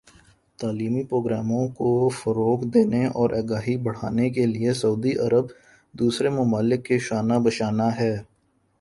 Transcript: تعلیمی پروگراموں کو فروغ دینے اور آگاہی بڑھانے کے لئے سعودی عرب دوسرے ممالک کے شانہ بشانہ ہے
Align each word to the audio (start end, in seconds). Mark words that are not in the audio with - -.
تعلیمی 0.59 1.03
پروگراموں 1.09 1.67
کو 1.77 1.89
فروغ 2.19 2.63
دینے 2.73 3.03
اور 3.19 3.29
آگاہی 3.41 3.75
بڑھانے 3.85 4.29
کے 4.35 4.45
لئے 4.53 4.73
سعودی 4.81 5.13
عرب 5.25 5.45
دوسرے 5.93 6.29
ممالک 6.39 6.85
کے 6.85 6.99
شانہ 7.07 7.37
بشانہ 7.45 7.87
ہے 7.99 8.15